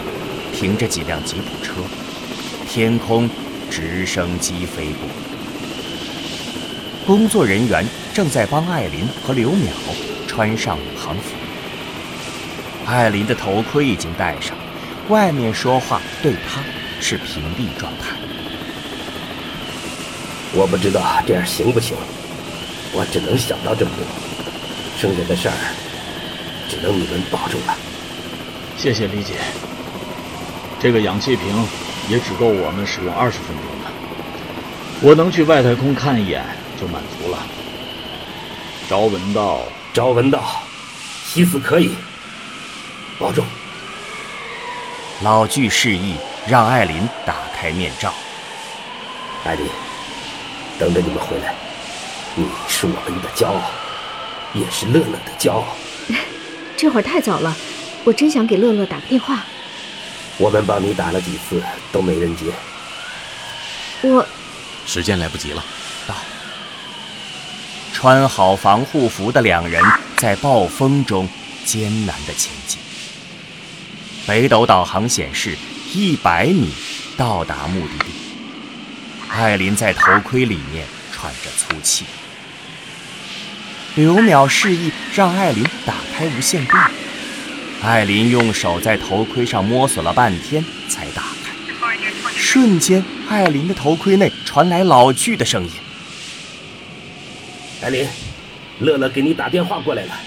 [0.54, 1.76] 停着几辆吉普车，
[2.68, 3.30] 天空
[3.72, 5.08] 直升机飞过。
[7.08, 9.70] 工作人员正在帮艾琳和刘淼
[10.28, 11.32] 穿上宇航服。
[12.86, 14.58] 艾琳的头盔已经戴上，
[15.08, 16.62] 外面说话对她
[17.00, 18.18] 是屏蔽状态。
[20.52, 21.96] 我不知道这样行不行，
[22.92, 24.06] 我只能想到这么多，
[25.04, 25.54] 剩下的事儿
[26.70, 27.76] 只能你们保重了。
[28.78, 29.34] 谢谢李姐。
[30.80, 31.68] 这个氧气瓶
[32.08, 33.92] 也只够我们使用二十分钟的，
[35.02, 36.42] 我能去外太空看一眼
[36.80, 37.38] 就满足了。
[38.88, 39.64] 朝闻道，
[39.94, 40.64] 朝闻道，
[41.26, 41.92] 西死可以，
[43.20, 43.46] 保重。
[45.22, 46.16] 老巨示意
[46.48, 48.14] 让艾琳打开面罩。
[49.44, 49.68] 艾琳。
[50.80, 51.54] 等着你们回来，
[52.36, 53.62] 你是我们的骄傲，
[54.54, 55.76] 也是乐乐的骄傲。
[56.78, 57.56] 这会儿太早了，
[58.04, 59.44] 我真想给乐乐打个电话。
[60.38, 61.62] 我们帮你打了几次
[61.92, 62.46] 都没人接。
[64.02, 64.26] 我
[64.86, 65.64] 时间来不及了。
[66.08, 66.16] 到。
[67.94, 69.82] 穿好防护服的两人
[70.18, 71.30] 在暴风中
[71.64, 72.80] 艰难的前进。
[74.26, 75.58] 北斗导航显示，
[75.94, 76.74] 一百米
[77.16, 78.12] 到达目的地。
[79.30, 82.06] 艾琳在头盔里面喘着粗气。
[83.96, 86.74] 刘淼示意让艾琳打开无线电，
[87.84, 91.54] 艾琳用手在头盔上摸索了半天才打开。
[92.36, 95.72] 瞬间，艾琳的头盔内传来老巨的声音
[97.84, 98.10] ：“艾琳，
[98.80, 100.20] 乐乐给你打电话过来了，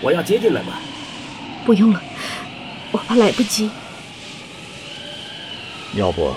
[0.00, 0.78] 我要接进来吗
[1.66, 2.02] ？”“不用了，
[2.92, 3.70] 我怕来不及。
[5.92, 6.34] ”“要不，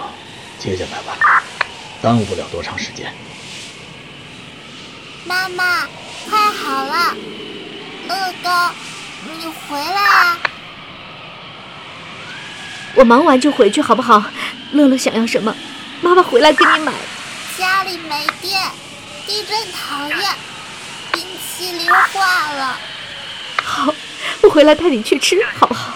[0.60, 1.42] 接进来吧。”
[2.04, 3.14] 耽误不了多长时间。
[5.26, 5.88] 妈妈，
[6.30, 7.16] 快好了，
[8.08, 8.72] 乐高，
[9.38, 10.38] 你回来啊！
[12.96, 14.24] 我忙完就回去，好不好？
[14.72, 15.56] 乐乐想要什么，
[16.02, 16.94] 妈妈回来给你买。
[17.58, 18.62] 家里没电，
[19.28, 20.20] 地震讨厌，
[21.12, 22.78] 冰淇淋化了。
[23.64, 23.94] 好，
[24.42, 25.94] 我回来带你去吃，好不好？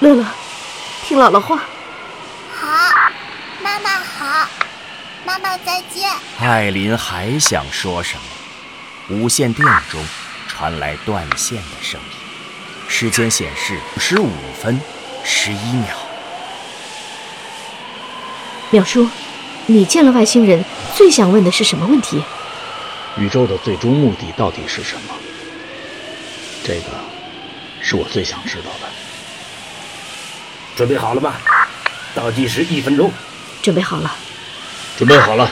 [0.00, 0.24] 乐乐，
[1.04, 1.56] 听姥姥话。
[2.58, 2.66] 好。
[3.62, 4.48] 妈妈好，
[5.24, 6.08] 妈妈再见。
[6.38, 8.22] 艾琳还想说什么，
[9.08, 10.04] 无线电中
[10.48, 12.06] 传来断线的声音，
[12.88, 14.80] 时间显示十五分
[15.22, 15.96] 十一秒。
[18.72, 19.08] 淼叔，
[19.66, 20.64] 你见了外星人，
[20.96, 22.20] 最想问的是什么问题？
[23.16, 25.14] 宇宙的最终目的到底是什么？
[26.64, 26.88] 这个
[27.80, 28.88] 是我最想知道的。
[30.74, 31.34] 准备好了吗？
[32.12, 33.12] 倒计时一分钟。
[33.62, 34.12] 准备好了。
[34.96, 35.48] 准备好了。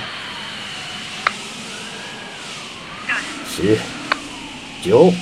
[3.56, 3.78] 十、
[4.82, 5.12] 九、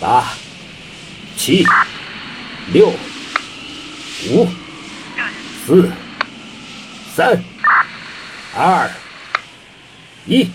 [0.00, 0.32] 八、
[1.36, 1.66] 七、
[2.72, 2.88] 六、
[4.30, 4.46] 五、
[5.66, 5.90] 四、
[7.12, 7.42] 三、
[8.54, 8.88] 二、
[10.24, 10.48] 一。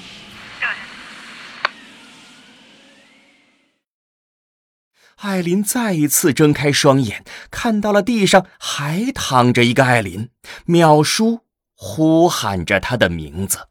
[5.17, 10.29] 艾琳再一次睁开双眼，看到了地上还躺着一个艾琳。
[10.67, 11.41] 淼叔
[11.73, 13.67] 呼喊着她的名字：“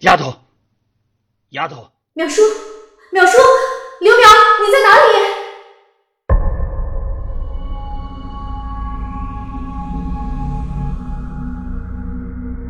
[0.00, 0.44] 丫头，
[1.48, 2.42] 丫头！”淼叔，
[3.12, 3.38] 淼叔，
[4.00, 4.18] 刘淼，
[4.60, 5.12] 你在哪里？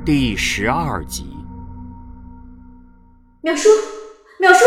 [0.05, 1.25] 第十二集。
[3.43, 3.71] 淼叔，
[4.41, 4.67] 淼叔，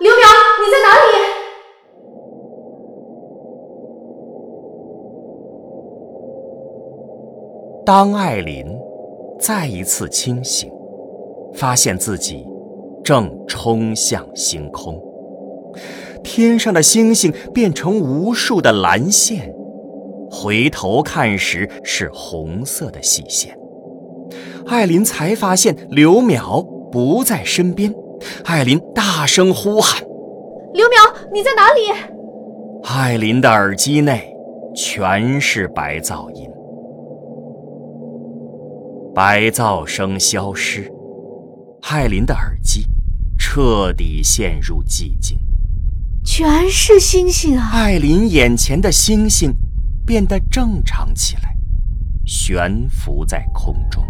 [0.00, 0.16] 刘淼，
[0.60, 1.08] 你在哪里？
[7.86, 8.78] 当艾琳
[9.40, 10.70] 再一次清醒，
[11.54, 12.46] 发现自己
[13.04, 15.00] 正冲向星空，
[16.22, 19.52] 天上的星星变成无数的蓝线，
[20.30, 23.58] 回头看时是红色的细线。
[24.66, 27.92] 艾琳才发现刘淼不在身边，
[28.44, 30.00] 艾琳大声呼喊
[30.72, 32.08] ：“刘淼，你在哪里？”
[32.84, 34.32] 艾琳的耳机内
[34.74, 36.48] 全是白噪音。
[39.14, 40.90] 白噪声消失，
[41.82, 42.86] 艾琳的耳机
[43.54, 45.38] 彻底陷入寂静。
[46.24, 47.68] 全是星星啊！
[47.70, 49.54] 艾琳眼前的星星
[50.06, 51.54] 变得正常起来，
[52.24, 54.02] 悬浮在空中。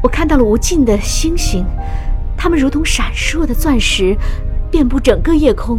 [0.00, 1.66] 我看到了无尽的星星，
[2.36, 4.16] 它们如同闪烁的钻石，
[4.70, 5.76] 遍布整个夜空。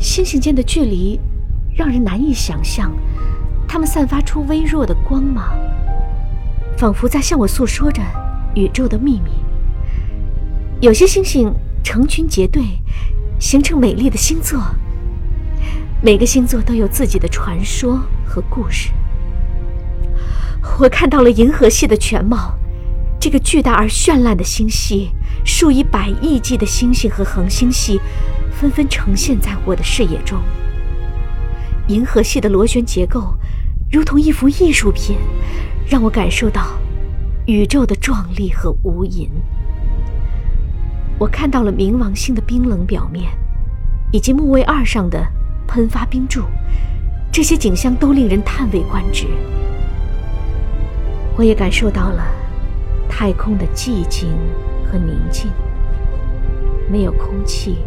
[0.00, 1.20] 星星间的距离
[1.76, 2.92] 让人难以想象，
[3.68, 5.56] 它们散发出微弱的光芒。
[6.76, 8.02] 仿佛在向我诉说着
[8.56, 9.30] 宇宙的秘密。
[10.80, 12.62] 有些星星成群结队，
[13.40, 14.60] 形成美丽的星座。
[16.00, 18.90] 每个星座都有自己的传说和故事。
[20.78, 22.56] 我看到了银河系的全貌，
[23.18, 25.10] 这个巨大而绚烂的星系，
[25.44, 28.00] 数以百亿计的星星和恒星系，
[28.52, 30.38] 纷纷呈现在我的视野中。
[31.88, 33.34] 银河系的螺旋结构，
[33.90, 35.16] 如同一幅艺术品。
[35.88, 36.78] 让我感受到
[37.46, 39.26] 宇宙的壮丽和无垠。
[41.18, 43.28] 我看到了冥王星的冰冷表面，
[44.12, 45.20] 以及木卫二上的
[45.66, 46.42] 喷发冰柱，
[47.32, 49.26] 这些景象都令人叹为观止。
[51.36, 52.24] 我也感受到了
[53.08, 54.28] 太空的寂静
[54.84, 55.50] 和宁静，
[56.88, 57.78] 没有空气，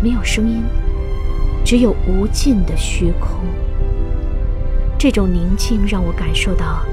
[0.00, 0.62] 没有声音，
[1.64, 3.40] 只有无尽的虚空。
[4.96, 6.84] 这种宁静让我感受到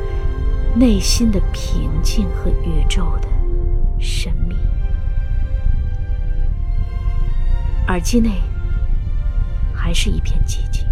[0.75, 3.27] 内心的平静和宇宙的
[3.99, 4.33] 神
[7.89, 8.29] 耳机内
[9.73, 10.85] 还是一片寂静。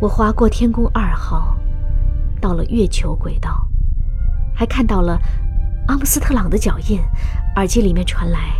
[0.00, 1.56] 我划过天宫二号，
[2.40, 3.68] 到了月球轨道，
[4.52, 5.16] 还看到了
[5.86, 7.00] 阿姆斯特朗的脚印。
[7.54, 8.52] 耳机里面传来。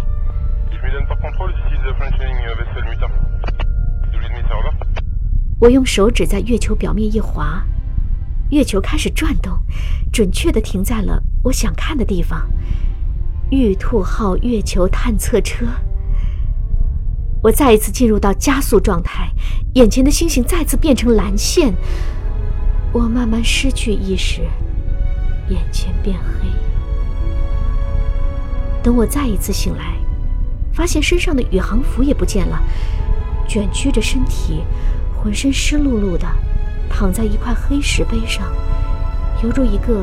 [5.59, 7.65] 我用手指在月球表面一划，
[8.51, 9.59] 月球开始转动，
[10.13, 12.49] 准确的停在了我想看的地方——
[13.51, 15.67] 玉兔号月球探测车。
[17.43, 19.31] 我再一次进入到加速状态，
[19.75, 21.75] 眼前的星星再次变成蓝线，
[22.93, 24.43] 我慢慢失去意识，
[25.49, 26.49] 眼前变黑。
[28.83, 29.95] 等我再一次醒来，
[30.73, 32.61] 发现身上的宇航服也不见了，
[33.49, 34.63] 卷曲着身体。
[35.23, 36.27] 浑身湿漉漉的，
[36.89, 38.51] 躺在一块黑石碑上，
[39.43, 40.03] 犹如一个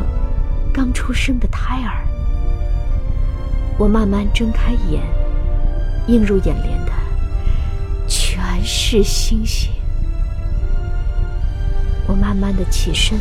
[0.72, 2.06] 刚出生的胎儿。
[3.80, 5.02] 我慢慢睁开眼，
[6.06, 6.86] 映入眼帘
[8.70, 9.72] 是星星。
[12.06, 13.18] 我慢慢的起身，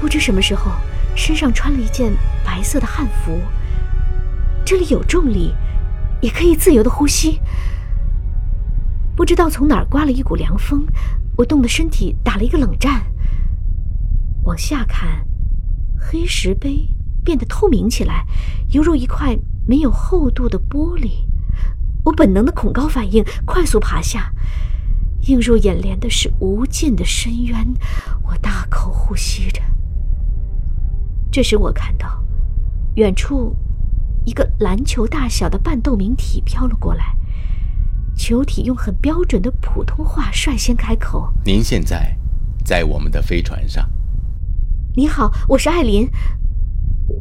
[0.00, 0.70] 不知什么时候
[1.16, 2.12] 身上穿了一件
[2.44, 3.36] 白色的汉服。
[4.64, 5.52] 这里有重力，
[6.20, 7.40] 也可以自由的呼吸。
[9.16, 10.86] 不知道从哪儿刮了一股凉风，
[11.36, 13.04] 我冻得身体打了一个冷战。
[14.44, 15.26] 往下看，
[15.98, 16.88] 黑石碑
[17.24, 18.24] 变得透明起来，
[18.70, 21.26] 犹如一块没有厚度的玻璃。
[22.06, 24.32] 我本能的恐高反应，快速爬下。
[25.22, 27.74] 映入眼帘的是无尽的深渊，
[28.22, 29.60] 我大口呼吸着。
[31.32, 32.22] 这时，我看到
[32.94, 33.56] 远处
[34.24, 37.16] 一个篮球大小的半透明体飘了过来。
[38.14, 42.16] 球体用很标准的普通话率先开口：“您现在
[42.64, 43.84] 在我们的飞船上。
[44.94, 46.08] ”“你好，我是艾琳。”“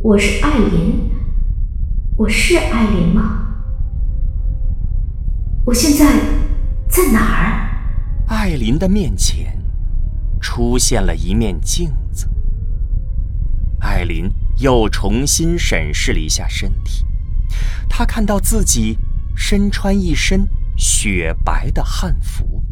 [0.04, 1.10] 我是艾琳。
[2.18, 3.45] 我是艾琳吗？
[5.66, 6.06] 我现在
[6.88, 7.70] 在哪儿？”
[8.30, 9.58] 艾琳的面前
[10.40, 12.30] 出现了一面镜子。
[13.80, 17.04] 艾琳又重新审视了一下身体，
[17.90, 19.00] 她看到自己
[19.36, 20.48] 身穿一身
[20.78, 22.64] 雪白的汉服，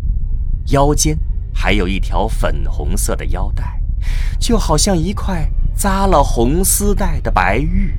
[0.68, 1.18] 腰间
[1.52, 3.82] 还有一条粉红色的腰带，
[4.40, 7.96] 就好像一块扎了红丝带的白玉。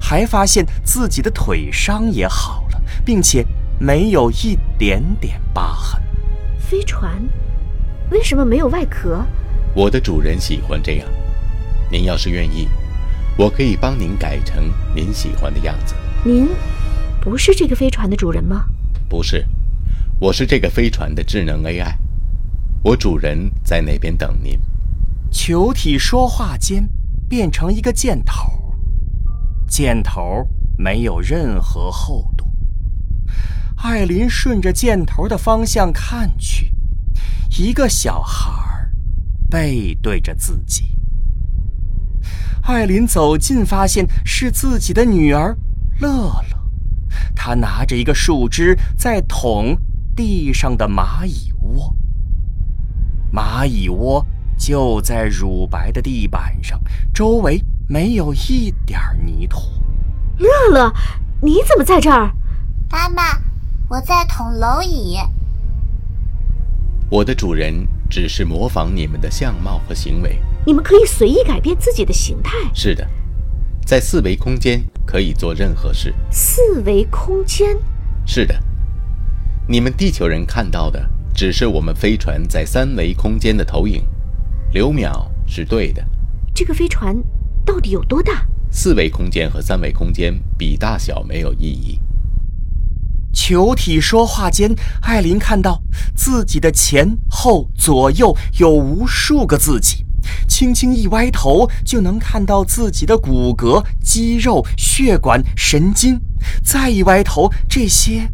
[0.00, 3.46] 还发现自己的腿伤也好了，并且
[3.78, 6.00] 没有一点点疤痕。
[6.58, 7.22] 飞船
[8.10, 9.24] 为什么没有外壳？
[9.74, 11.08] 我的主人喜欢这样。
[11.90, 12.68] 您要是愿意，
[13.36, 15.94] 我可以帮您改成您喜欢的样子。
[16.24, 16.48] 您
[17.20, 18.64] 不是这个飞船的主人吗？
[19.08, 19.46] 不是，
[20.18, 21.94] 我是这个飞船的智能 AI。
[22.82, 24.58] 我主人在那边等您。
[25.30, 26.88] 球体说话间
[27.28, 28.74] 变成一个箭头，
[29.68, 32.33] 箭头没有任何厚度。
[33.84, 36.72] 艾琳顺着箭头的方向看去，
[37.58, 38.50] 一个小孩
[39.50, 40.96] 背对着自己。
[42.62, 45.54] 艾琳走近，发现是自己的女儿
[46.00, 46.58] 乐乐，
[47.36, 49.76] 她拿着一个树枝在捅
[50.16, 51.94] 地上的蚂蚁窝。
[53.30, 54.24] 蚂蚁窝
[54.56, 56.80] 就在乳白的地板上，
[57.12, 59.60] 周围没有一点泥土。
[60.38, 60.90] 乐乐，
[61.42, 62.32] 你怎么在这儿？
[62.90, 63.22] 妈妈。
[63.86, 65.18] 我在捅蝼蚁。
[67.10, 70.38] 我的主人只是模仿你们的相貌和行为。
[70.64, 72.56] 你们可以随意改变自己的形态。
[72.72, 73.06] 是的，
[73.84, 76.14] 在四维空间可以做任何事。
[76.30, 77.76] 四维空间？
[78.24, 78.58] 是的，
[79.68, 84.02] 你们地球人看到的只是我们飞船在三维空间的投影。
[84.72, 86.02] 刘淼是对的。
[86.54, 87.14] 这个飞船
[87.66, 88.46] 到底有多大？
[88.70, 92.00] 四维空间和三维空间比大小没有意义。
[93.34, 95.82] 球体说话间，艾琳看到
[96.14, 100.06] 自己的前后左右有无数个自己，
[100.48, 106.20] 轻轻一歪头就能看到自己的骨骼、肌肉、血管、神经，
[106.62, 108.30] 再一歪头，这些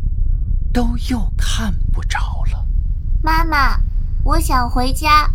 [0.73, 2.19] 都又看不着
[2.53, 2.67] 了。
[3.23, 3.81] 妈妈，
[4.23, 5.29] 我想回家。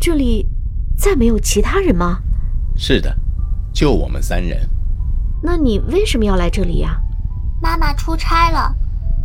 [0.00, 0.46] 这里
[0.98, 2.18] 再没有其他人吗？
[2.76, 3.16] 是的，
[3.72, 4.68] 就我们三人。
[5.42, 7.00] 那你为什么要来这里呀？
[7.64, 8.76] 妈妈出差了，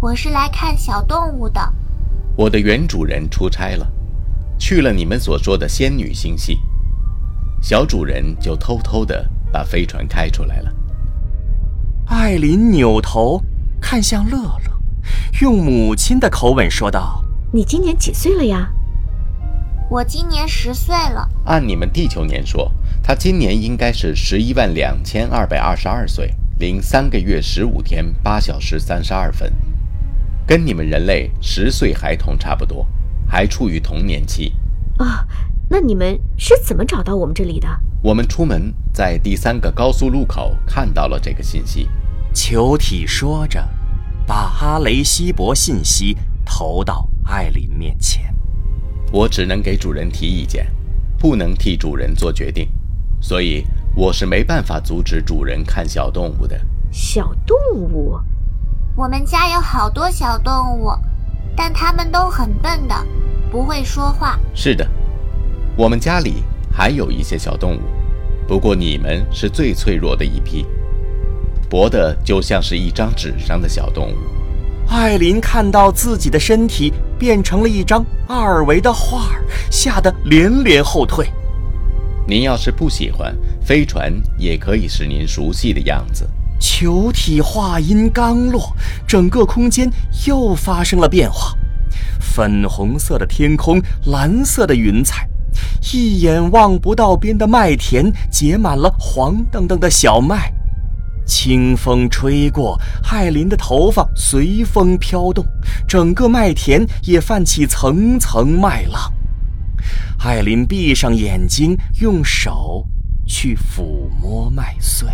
[0.02, 1.62] 我是来看小动物的。
[2.38, 3.86] 我的原主人出差了，
[4.58, 6.58] 去了你们所说的仙女星系。
[7.62, 10.74] 小主人就偷偷的把飞船开出来了。
[12.06, 13.44] 艾琳扭头
[13.82, 14.72] 看向乐乐，
[15.42, 17.22] 用母亲的口吻说道
[17.52, 18.70] ：“你今年几岁了呀
[19.92, 22.72] ？”“我今年十岁了。”按你们地球年说，
[23.04, 26.34] 他今年应该是十一万两千二百二十二岁。
[26.60, 29.50] 零三个月十五天八小时三十二分，
[30.46, 32.86] 跟你们人类十岁孩童差不多，
[33.26, 34.54] 还处于童年期。
[34.98, 35.26] 啊，
[35.70, 37.68] 那你们是怎么找到我们这里的？
[38.02, 41.88] 我们出门在第三个高速路口看到了这个信息。
[42.34, 43.66] 球体说着，
[44.28, 48.36] 把哈雷西博信息投到艾琳面前。
[49.14, 50.68] 我只能给主人提意见，
[51.18, 52.70] 不能替主人做决定，
[53.22, 53.66] 所以。
[54.00, 56.58] 我是没办法阻止主人看小动物的。
[56.90, 58.18] 小动物，
[58.96, 60.90] 我们家有好多小动物，
[61.54, 62.96] 但它们都很笨的，
[63.52, 64.40] 不会说话。
[64.56, 64.88] 是的，
[65.76, 67.82] 我们家里还有一些小动物，
[68.48, 70.66] 不过你们是最脆弱的一批，
[71.70, 74.16] 薄的就像是一张纸上的小动物。
[74.88, 79.26] 艾琳看到自己的身体变成了一张二维的画，
[79.70, 81.30] 吓得连连后退。
[82.30, 86.30] 您要是不喜欢飞船，也可以是您熟悉的样子。
[86.60, 88.72] 球体话音刚落，
[89.08, 89.90] 整个空间
[90.28, 91.58] 又发生了变化。
[92.20, 95.28] 粉红色的天空，蓝色的云彩，
[95.92, 100.54] 一眼望不到边的麦田结满了黄澄澄的小麦。
[101.26, 105.44] 清风吹过，艾琳的头发随风飘动，
[105.88, 109.12] 整个麦田也泛起层层麦浪。
[110.22, 112.86] 艾琳闭上眼睛，用手
[113.26, 115.08] 去抚摸麦穗。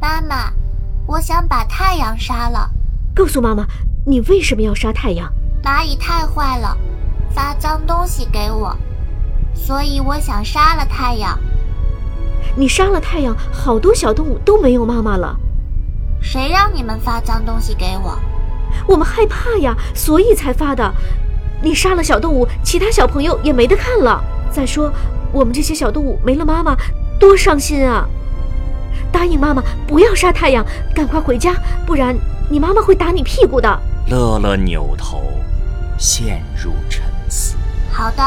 [0.00, 0.50] 妈妈，
[1.06, 2.70] 我想把太阳杀了。
[3.14, 3.66] 告诉妈妈，
[4.06, 5.30] 你为什么要杀太阳？
[5.62, 6.74] 蚂蚁太坏了，
[7.28, 8.74] 发脏东西给我，
[9.52, 11.38] 所以我想杀了太阳。
[12.56, 15.38] 你杀了太阳，好多小动物都没有妈妈了。
[16.22, 18.18] 谁让你们发脏东西给我？
[18.88, 20.94] 我们害怕呀，所以才发的。
[21.66, 24.22] 你杀了小动物，其他小朋友也没得看了。
[24.52, 24.88] 再说，
[25.32, 26.76] 我们这些小动物没了妈妈，
[27.18, 28.06] 多伤心啊！
[29.10, 30.64] 答应妈妈，不要杀太阳，
[30.94, 32.16] 赶快回家，不然
[32.48, 33.68] 你妈妈会打你屁股的。
[34.06, 35.24] 乐乐扭头，
[35.98, 37.56] 陷入沉思。
[37.90, 38.22] 好的，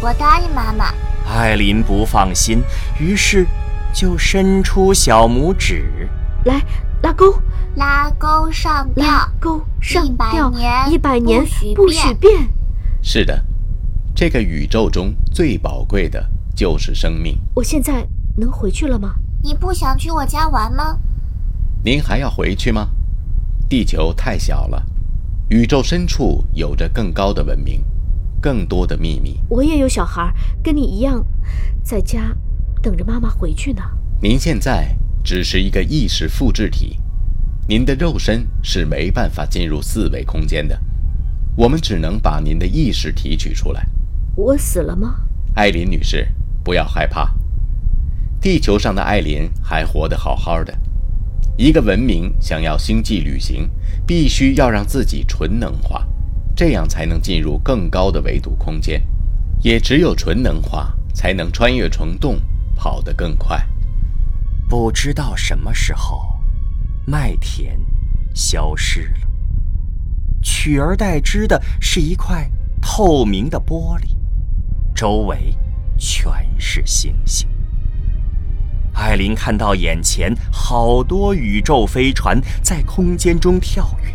[0.00, 0.94] 我答应妈妈。
[1.28, 2.62] 艾琳不放心，
[3.00, 3.44] 于是
[3.92, 6.08] 就伸出小拇指，
[6.44, 6.62] 来
[7.02, 7.34] 拉钩，
[7.74, 10.52] 拉钩上吊，拉钩上吊，
[10.88, 11.44] 一百年
[11.74, 12.48] 不许变。
[13.02, 13.44] 是的，
[14.14, 16.24] 这个宇宙中最宝贵的
[16.54, 17.38] 就是生命。
[17.54, 19.14] 我现在能回去了吗？
[19.42, 20.98] 你不想去我家玩吗？
[21.84, 22.88] 您还要回去吗？
[23.68, 24.84] 地球太小了，
[25.48, 27.84] 宇宙深处有着更高的文明。
[28.42, 29.38] 更多的秘密。
[29.50, 30.32] 我也有小孩，
[30.62, 31.22] 跟你一样，
[31.84, 32.34] 在家
[32.80, 33.82] 等着妈妈回去呢。
[34.22, 36.98] 您现在只是一个意识复制体，
[37.68, 40.80] 您的肉身是没办法进入四维空间的，
[41.60, 43.86] 我们只能把您的意识提取出来。
[44.34, 45.16] 我死了吗？
[45.56, 46.26] 艾琳女士，
[46.64, 47.34] 不要害怕，
[48.40, 50.74] 地球上的艾琳还活得好好的。
[51.58, 53.70] 一个文明想要星际旅行，
[54.06, 56.08] 必须要让自己纯能化。
[56.56, 59.02] 这样才能进入更高的维度空间，
[59.62, 62.40] 也只有纯能化才能穿越虫洞，
[62.74, 63.62] 跑得更快。
[64.66, 66.40] 不知道什么时候，
[67.04, 67.78] 麦田
[68.34, 69.29] 消失了，
[70.42, 74.16] 取而代之的是一块透明的玻璃，
[74.94, 75.56] 周围
[75.96, 77.48] 全是星星。
[78.92, 84.12] 艾琳看到眼前好多宇宙飞船在空间中跳跃。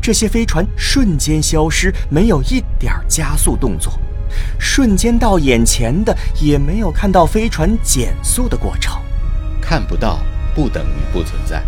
[0.00, 3.92] 这些飞船瞬间消失，没有一点加速动作；
[4.58, 9.00] 瞬间到眼前的也没有看到飞船减速的过程。
[9.60, 10.20] 看不到
[10.54, 11.62] 不等于不存在，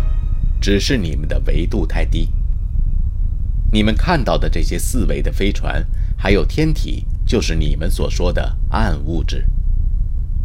[0.59, 2.29] 只是你们的维度太低。
[3.71, 5.85] 你们看到的这些四维的飞船，
[6.17, 9.47] 还有天体，就是你们所说的暗物质。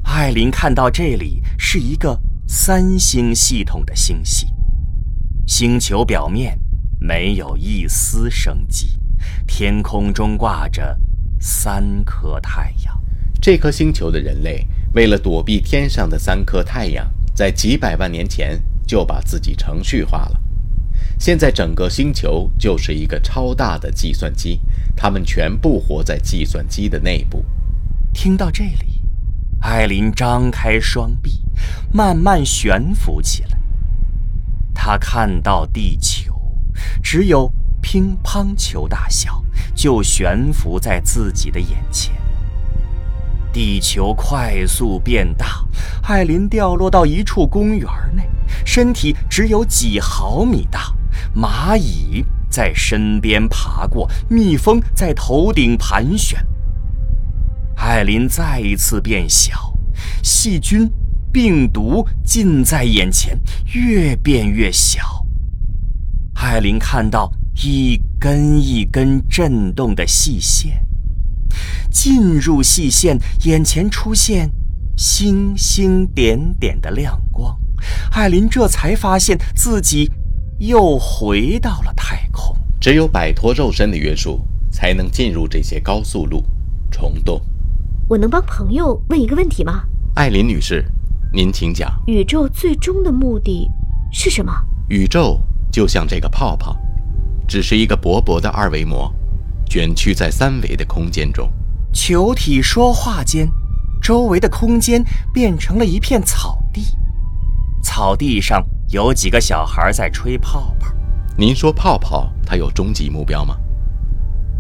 [0.05, 4.47] 艾琳看到这里是一个三星系统的星系，
[5.47, 6.59] 星球表面。
[6.99, 8.99] 没有一丝生机，
[9.47, 10.99] 天空中挂着
[11.39, 13.01] 三颗太阳。
[13.41, 20.41] 这颗星球的人类为了躲避天上的三颗太阳，在几百万年前就把自己程序化了。
[21.19, 24.61] 现在整个星球就是一个超大的计算机，
[24.95, 27.45] 他们全部活在计算机的内部。
[28.13, 29.01] 听到这里，
[29.61, 31.43] 艾琳张开双臂，
[31.93, 33.59] 慢慢悬浮起来。
[34.75, 36.35] 她看到地球。
[37.03, 37.51] 只有
[37.81, 39.43] 乒乓球大小，
[39.75, 42.15] 就悬浮在自己的眼前。
[43.51, 45.65] 地球快速变大，
[46.03, 48.29] 艾琳掉落到一处公园内，
[48.67, 50.95] 身体只有几毫米大。
[51.35, 56.39] 蚂蚁在身边爬过，蜜蜂在头顶盘旋。
[57.77, 59.77] 艾琳再一次变小，
[60.23, 60.91] 细菌、
[61.33, 63.39] 病毒近在眼前，
[63.75, 65.27] 越变越小。
[66.35, 67.33] 艾琳看到
[67.65, 70.87] 一根一根震动的细线，
[71.91, 74.51] 进入细线，眼前出现
[74.97, 77.59] 星星点点的亮光。
[78.13, 80.11] 艾琳这才发现自己
[80.59, 82.57] 又回到了太空。
[82.81, 84.41] 只有摆脱肉身的约束，
[84.71, 86.45] 才能进入这些高速路、
[86.91, 87.41] 虫洞。
[88.09, 89.85] 我能帮朋友问一个问题吗？
[90.15, 90.85] 艾琳女士，
[91.33, 91.93] 您请讲。
[92.07, 93.71] 宇宙最终的目的
[94.13, 94.53] 是什么？
[94.89, 95.41] 宇宙。
[95.69, 96.75] 就像这个泡泡，
[97.47, 99.13] 只是一个薄薄的二维膜，
[99.69, 101.53] 卷曲在三维的空间中。
[101.93, 103.47] 球体说话间，
[104.01, 105.05] 周围的空间
[105.35, 106.83] 变成了一片草地，
[107.83, 110.93] 草地上有几个小孩在吹泡泡。
[111.37, 113.57] 您说泡泡它有终极目标吗？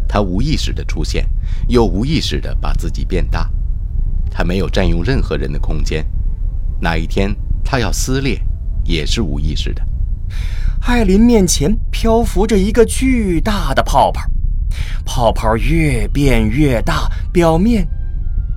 [0.08, 1.28] 它无意识的出现，
[1.68, 3.50] 又无意识的把自己变大，
[4.30, 6.06] 它没有占用任何人的空间。
[6.80, 8.40] 哪一天它要撕裂，
[8.84, 9.82] 也是无意识的。
[10.82, 14.22] 艾琳面前漂浮着一个巨大的泡泡，
[15.04, 17.88] 泡泡越变越大，表面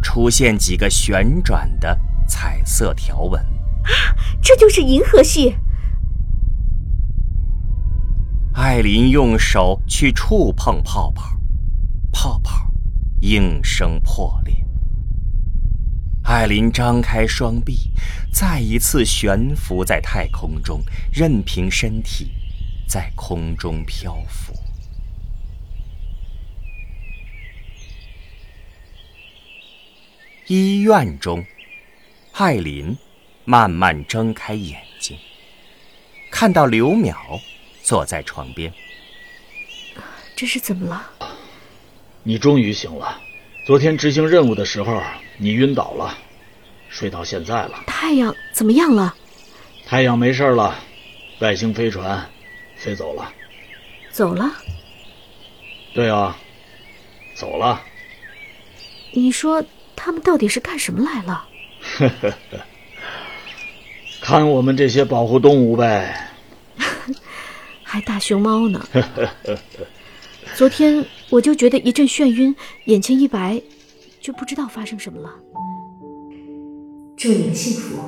[0.04, 1.98] 出现几个旋转的
[2.28, 3.44] 彩色条纹。
[3.90, 5.58] 啊， 这就是银河系！
[8.54, 11.40] 艾琳用手去触碰泡泡，
[12.12, 12.72] 泡泡
[13.22, 14.56] 应声破裂。
[16.24, 17.92] 艾琳张开双臂，
[18.32, 22.32] 再一次悬浮在太空中，任凭身体
[22.88, 24.54] 在空中漂浮。
[30.48, 31.44] 医院中，
[32.34, 32.98] 艾琳
[33.50, 35.18] 慢慢睁开眼睛，
[36.30, 37.16] 看到刘淼
[37.82, 38.72] 坐在床边。
[40.36, 41.10] 这是怎么了？
[42.22, 43.20] 你终于醒了。
[43.66, 45.02] 昨天执行任务的时候，
[45.40, 46.16] 你晕倒了，
[46.90, 47.86] 睡到现在了。
[47.88, 49.16] 太阳怎么样了？
[49.84, 50.80] 太阳没事了，
[51.40, 52.30] 外星飞船
[52.78, 53.34] 飞走了。
[54.12, 54.48] 走了？
[55.96, 56.38] 对啊，
[57.34, 57.82] 走了。
[59.12, 61.48] 你说他们到底是干什么来了？
[61.98, 62.66] 呵呵呵，
[64.30, 66.30] 看我们这些保护动物呗。
[67.82, 68.80] 还大熊猫呢。
[68.94, 69.60] 呵呵呵呵。
[70.56, 72.56] 昨天我就觉得一阵眩晕，
[72.86, 73.60] 眼前一白，
[74.22, 75.34] 就不知道发生什么了。
[77.18, 78.00] 祝你们幸福。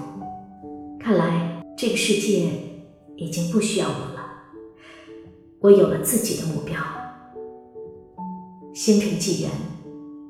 [0.99, 2.51] 看来这个世界
[3.15, 4.24] 已经不需要我了，
[5.59, 6.78] 我有了自己的目标。
[8.76, 9.49] 星辰纪元，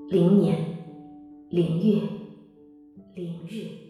[0.08, 0.56] 零年
[1.50, 2.02] 零月
[3.14, 3.81] 零日。